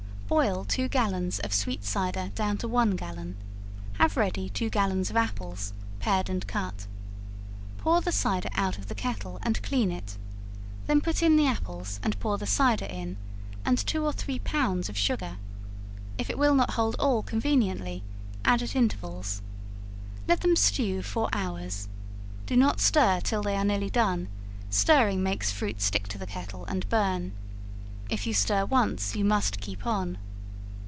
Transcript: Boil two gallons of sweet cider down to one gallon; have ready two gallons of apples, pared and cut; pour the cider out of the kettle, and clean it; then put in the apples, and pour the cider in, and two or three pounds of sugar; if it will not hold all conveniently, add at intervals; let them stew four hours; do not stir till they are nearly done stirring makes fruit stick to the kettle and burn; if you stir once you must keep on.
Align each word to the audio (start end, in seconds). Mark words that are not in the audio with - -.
Boil 0.45 0.63
two 0.63 0.87
gallons 0.87 1.39
of 1.39 1.53
sweet 1.53 1.83
cider 1.83 2.31
down 2.35 2.57
to 2.59 2.65
one 2.65 2.95
gallon; 2.95 3.35
have 3.95 4.15
ready 4.15 4.47
two 4.49 4.69
gallons 4.69 5.09
of 5.09 5.17
apples, 5.17 5.73
pared 5.99 6.29
and 6.29 6.47
cut; 6.47 6.87
pour 7.77 7.99
the 7.99 8.13
cider 8.13 8.47
out 8.53 8.77
of 8.77 8.87
the 8.87 8.95
kettle, 8.95 9.39
and 9.43 9.61
clean 9.61 9.91
it; 9.91 10.15
then 10.87 11.01
put 11.01 11.21
in 11.21 11.35
the 11.35 11.45
apples, 11.47 11.99
and 12.01 12.17
pour 12.21 12.37
the 12.37 12.47
cider 12.47 12.85
in, 12.85 13.17
and 13.65 13.77
two 13.79 14.05
or 14.05 14.13
three 14.13 14.39
pounds 14.39 14.87
of 14.87 14.95
sugar; 14.97 15.35
if 16.17 16.29
it 16.29 16.37
will 16.39 16.55
not 16.55 16.75
hold 16.75 16.95
all 16.97 17.21
conveniently, 17.21 18.01
add 18.45 18.61
at 18.61 18.73
intervals; 18.73 19.41
let 20.29 20.39
them 20.39 20.55
stew 20.55 21.01
four 21.01 21.27
hours; 21.33 21.89
do 22.45 22.55
not 22.55 22.79
stir 22.79 23.19
till 23.19 23.41
they 23.41 23.57
are 23.57 23.65
nearly 23.65 23.89
done 23.89 24.29
stirring 24.69 25.21
makes 25.21 25.51
fruit 25.51 25.81
stick 25.81 26.07
to 26.07 26.17
the 26.17 26.25
kettle 26.25 26.63
and 26.67 26.87
burn; 26.87 27.33
if 28.09 28.27
you 28.27 28.33
stir 28.33 28.65
once 28.65 29.15
you 29.15 29.23
must 29.23 29.61
keep 29.61 29.87
on. 29.87 30.17